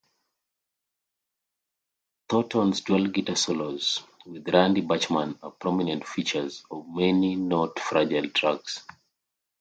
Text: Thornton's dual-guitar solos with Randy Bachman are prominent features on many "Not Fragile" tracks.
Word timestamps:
Thornton's 2.27 2.81
dual-guitar 2.81 3.35
solos 3.35 4.01
with 4.25 4.49
Randy 4.49 4.81
Bachman 4.81 5.37
are 5.43 5.51
prominent 5.51 6.07
features 6.07 6.63
on 6.71 6.95
many 6.95 7.35
"Not 7.35 7.77
Fragile" 7.77 8.31
tracks. 8.31 8.83